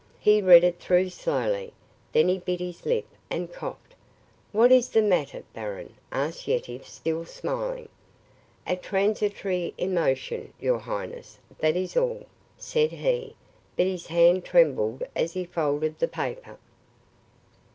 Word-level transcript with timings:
He 0.19 0.41
read 0.41 0.63
it 0.63 0.79
through 0.79 1.09
slowly. 1.11 1.73
Then 2.11 2.27
he 2.27 2.39
bit 2.39 2.59
his 2.59 2.87
lip 2.87 3.05
and 3.29 3.53
coughed. 3.53 3.93
"What 4.51 4.71
is 4.71 4.89
the 4.89 5.01
matter, 5.03 5.43
baron?" 5.53 5.93
asked 6.11 6.47
Yetive, 6.47 6.87
still 6.87 7.23
smiling. 7.23 7.87
"A 8.65 8.77
transitory 8.77 9.75
emotion, 9.77 10.53
your 10.59 10.79
highness, 10.79 11.37
that 11.59 11.75
is 11.75 11.95
all," 11.95 12.25
said 12.57 12.91
he; 12.91 13.35
but 13.77 13.85
his 13.85 14.07
hand 14.07 14.43
trembled 14.43 15.03
as 15.15 15.33
he 15.33 15.45
folded 15.45 15.99
the 15.99 16.07
paper. 16.07 16.57